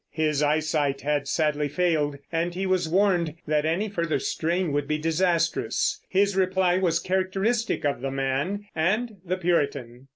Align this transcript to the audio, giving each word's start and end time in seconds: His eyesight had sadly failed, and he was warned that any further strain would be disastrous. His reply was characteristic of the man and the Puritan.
His 0.09 0.41
eyesight 0.41 1.01
had 1.01 1.27
sadly 1.27 1.67
failed, 1.69 2.17
and 2.31 2.55
he 2.55 2.65
was 2.65 2.89
warned 2.89 3.35
that 3.45 3.67
any 3.67 3.87
further 3.87 4.17
strain 4.17 4.71
would 4.71 4.87
be 4.87 4.97
disastrous. 4.97 6.01
His 6.09 6.35
reply 6.35 6.79
was 6.79 6.97
characteristic 6.99 7.85
of 7.85 8.01
the 8.01 8.09
man 8.09 8.65
and 8.75 9.17
the 9.23 9.37
Puritan. 9.37 10.07